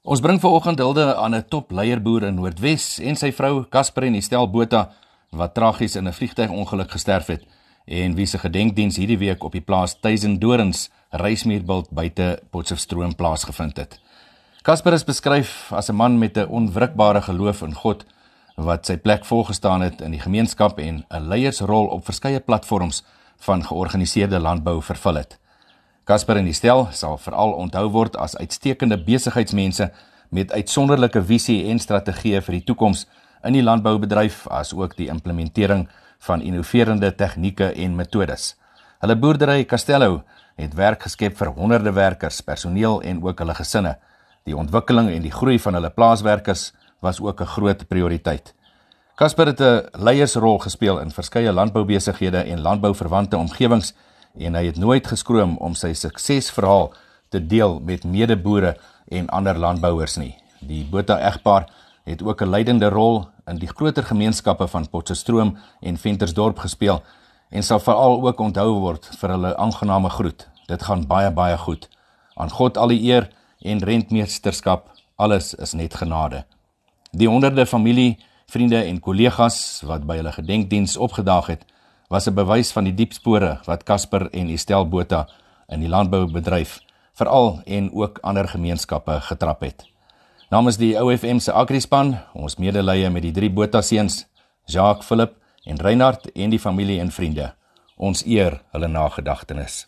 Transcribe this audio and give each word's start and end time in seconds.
Ons 0.00 0.22
bring 0.24 0.38
vanoggend 0.40 0.78
hulde 0.80 1.14
aan 1.14 1.34
'n 1.34 1.44
topleierboer 1.48 2.22
in 2.22 2.34
Noordwes 2.34 2.98
en 2.98 3.16
sy 3.16 3.32
vrou 3.32 3.68
Casper 3.68 4.04
en 4.04 4.14
Estel 4.14 4.50
Botha 4.50 4.90
wat 5.30 5.54
tragies 5.54 5.96
in 5.96 6.08
'n 6.08 6.12
vliegtuigongeluk 6.12 6.90
gesterf 6.90 7.26
het 7.26 7.44
en 7.86 8.14
wie 8.14 8.26
se 8.26 8.38
gedenkdiens 8.38 8.96
hierdie 8.96 9.18
week 9.18 9.44
op 9.44 9.52
die 9.52 9.60
plaas 9.60 10.00
Tuisendorens 10.00 10.90
Reismuurbult 11.10 11.90
buite 11.90 12.40
Potchefstroom 12.50 13.14
plaasgevind 13.14 13.76
het. 13.76 14.00
Casper 14.62 14.92
is 14.92 15.04
beskryf 15.04 15.72
as 15.72 15.90
'n 15.90 15.96
man 15.96 16.18
met 16.18 16.36
'n 16.36 16.48
onwrikbare 16.48 17.20
geloof 17.22 17.62
in 17.62 17.74
God 17.74 18.04
wat 18.56 18.86
sy 18.86 18.96
plek 18.96 19.24
volgestaan 19.24 19.80
het 19.80 20.00
in 20.00 20.10
die 20.10 20.20
gemeenskap 20.20 20.78
en 20.78 21.04
'n 21.10 21.28
leiersrol 21.28 21.86
op 21.86 22.04
verskeie 22.04 22.40
platforms 22.40 23.04
van 23.36 23.64
georganiseerde 23.64 24.38
landbou 24.38 24.82
vervul 24.82 25.14
het. 25.14 25.39
Casper 26.10 26.40
en 26.40 26.48
Estel 26.50 26.88
sal 26.90 27.20
veral 27.22 27.52
onthou 27.54 27.84
word 27.94 28.16
as 28.18 28.32
uitstekende 28.34 28.96
besigheidsmense 29.06 29.84
met 30.34 30.50
uitsonderlike 30.50 31.20
visie 31.28 31.60
en 31.70 31.78
strategieë 31.78 32.40
vir 32.42 32.56
die 32.56 32.64
toekoms 32.66 33.04
in 33.46 33.54
die 33.54 33.62
landboubedryf 33.62 34.40
as 34.50 34.72
ook 34.74 34.96
die 34.98 35.06
implementering 35.12 35.84
van 36.26 36.42
innoverende 36.42 37.12
tegnieke 37.14 37.70
en 37.84 37.94
metodes. 37.94 38.56
Hulle 38.98 39.18
boerdery 39.22 39.62
Castello 39.70 40.24
het 40.58 40.74
werk 40.74 41.06
geskep 41.06 41.38
vir 41.38 41.54
honderde 41.54 41.94
werkers, 41.94 42.42
personeel 42.42 42.98
en 43.06 43.22
ook 43.22 43.38
hulle 43.44 43.54
gesinne. 43.54 43.94
Die 44.50 44.58
ontwikkeling 44.58 45.14
en 45.14 45.22
die 45.22 45.34
groei 45.38 45.60
van 45.62 45.78
hulle 45.78 45.94
plaaswerkers 45.94 46.72
was 47.06 47.22
ook 47.22 47.40
'n 47.40 47.52
groot 47.54 47.86
prioriteit. 47.86 48.54
Casper 49.14 49.46
het 49.46 49.60
'n 49.60 49.86
leiersrol 49.94 50.58
gespeel 50.58 50.98
in 50.98 51.10
verskeie 51.10 51.52
landboubesighede 51.52 52.42
en 52.50 52.60
landbouverwante 52.60 53.36
omgewings 53.36 53.94
en 54.38 54.54
hy 54.54 54.64
het 54.66 54.76
nooit 54.76 55.06
geskroom 55.06 55.56
om 55.58 55.74
sy 55.74 55.92
suksesverhaal 55.92 56.92
te 57.30 57.40
deel 57.46 57.80
met 57.84 58.04
medeboere 58.04 58.76
en 59.08 59.28
ander 59.28 59.58
landbouers 59.58 60.16
nie. 60.16 60.34
Die 60.60 60.84
Botha 60.84 61.18
egpaar 61.18 61.68
het 62.04 62.22
ook 62.22 62.42
'n 62.42 62.50
leidende 62.50 62.88
rol 62.88 63.28
in 63.46 63.58
die 63.58 63.68
groter 63.68 64.02
gemeenskappe 64.02 64.68
van 64.68 64.88
Potchefstroom 64.88 65.56
en 65.80 65.96
Ventersdorp 65.96 66.58
gespeel 66.58 67.02
en 67.50 67.62
sal 67.62 67.80
veral 67.80 68.26
ook 68.26 68.40
onthou 68.40 68.78
word 68.80 69.08
vir 69.18 69.30
hulle 69.30 69.56
aangename 69.56 70.10
groet. 70.10 70.48
Dit 70.66 70.82
gaan 70.82 71.06
baie 71.06 71.30
baie 71.30 71.58
goed. 71.58 71.88
Aan 72.34 72.50
God 72.50 72.76
al 72.76 72.88
die 72.88 73.02
eer 73.02 73.30
en 73.60 73.82
rentmeesterskap, 73.84 74.90
alles 75.16 75.54
is 75.54 75.72
net 75.72 75.94
genade. 75.94 76.44
Die 77.10 77.28
honderde 77.28 77.66
familie, 77.66 78.18
vriende 78.46 78.82
en 78.82 79.00
kollegas 79.00 79.82
wat 79.86 80.06
by 80.06 80.16
hulle 80.16 80.32
gedenkdiens 80.32 80.96
opgedaag 80.96 81.46
het, 81.46 81.64
was 82.10 82.26
'n 82.26 82.34
bewys 82.34 82.72
van 82.72 82.84
die 82.84 82.94
diep 82.94 83.12
spore 83.12 83.60
wat 83.64 83.84
Casper 83.84 84.28
en 84.32 84.48
Estel 84.48 84.88
Botha 84.88 85.28
in 85.68 85.80
die 85.80 85.88
landboubedryf 85.88 86.80
veral 87.14 87.60
en 87.66 87.90
ook 87.92 88.18
ander 88.22 88.48
gemeenskappe 88.48 89.20
getrap 89.20 89.60
het. 89.60 89.86
Namens 90.50 90.76
die 90.76 90.96
OFM 91.02 91.38
se 91.38 91.52
agrispan, 91.52 92.18
ons 92.34 92.56
medelee 92.56 93.10
met 93.10 93.22
die 93.22 93.32
drie 93.32 93.50
Botha 93.50 93.80
seuns, 93.82 94.26
Jacques, 94.66 95.06
Philip 95.06 95.36
en 95.64 95.80
Reinhard 95.80 96.32
en 96.32 96.50
die 96.50 96.58
familie 96.58 97.00
en 97.00 97.10
vriende. 97.10 97.52
Ons 97.96 98.24
eer 98.26 98.62
hulle 98.72 98.88
nagedagtenis. 98.88 99.86